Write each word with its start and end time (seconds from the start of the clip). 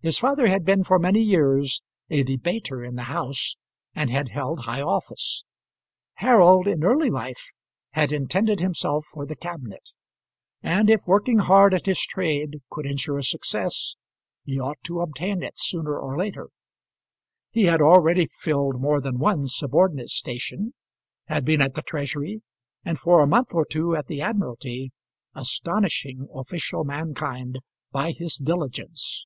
His 0.00 0.18
father 0.18 0.48
had 0.48 0.66
been 0.66 0.84
for 0.84 0.98
many 0.98 1.22
years 1.22 1.80
a 2.10 2.22
debater 2.22 2.84
in 2.84 2.94
the 2.94 3.04
House, 3.04 3.56
and 3.94 4.10
had 4.10 4.28
held 4.28 4.66
high 4.66 4.82
office. 4.82 5.46
Harold, 6.16 6.66
in 6.68 6.84
early 6.84 7.08
life, 7.08 7.48
had 7.92 8.12
intended 8.12 8.60
himself 8.60 9.06
for 9.06 9.24
the 9.24 9.34
cabinet; 9.34 9.94
and 10.62 10.90
if 10.90 11.00
working 11.06 11.38
hard 11.38 11.72
at 11.72 11.86
his 11.86 12.00
trade 12.02 12.60
could 12.70 12.84
ensure 12.84 13.22
success, 13.22 13.96
he 14.44 14.60
ought 14.60 14.76
to 14.82 15.00
obtain 15.00 15.42
it 15.42 15.54
sooner 15.56 15.98
or 15.98 16.18
later. 16.18 16.50
He 17.50 17.62
had 17.64 17.80
already 17.80 18.26
filled 18.26 18.78
more 18.82 19.00
than 19.00 19.18
one 19.18 19.46
subordinate 19.46 20.10
station, 20.10 20.74
had 21.28 21.46
been 21.46 21.62
at 21.62 21.74
the 21.76 21.80
Treasury, 21.80 22.42
and 22.84 22.98
for 22.98 23.22
a 23.22 23.26
month 23.26 23.54
or 23.54 23.64
two 23.64 23.96
at 23.96 24.08
the 24.08 24.20
Admiralty, 24.20 24.92
astonishing 25.34 26.28
official 26.34 26.84
mankind 26.84 27.60
by 27.90 28.12
his 28.12 28.36
diligence. 28.36 29.24